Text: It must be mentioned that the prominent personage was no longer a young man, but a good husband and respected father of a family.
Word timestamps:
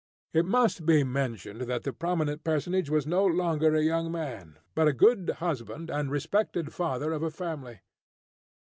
It 0.33 0.45
must 0.47 0.87
be 0.87 1.03
mentioned 1.03 1.61
that 1.61 1.83
the 1.83 1.93
prominent 1.93 2.43
personage 2.43 2.89
was 2.89 3.05
no 3.05 3.23
longer 3.23 3.75
a 3.75 3.83
young 3.83 4.11
man, 4.11 4.57
but 4.73 4.87
a 4.87 4.93
good 4.93 5.29
husband 5.37 5.91
and 5.91 6.09
respected 6.09 6.73
father 6.73 7.13
of 7.13 7.21
a 7.21 7.29
family. 7.29 7.81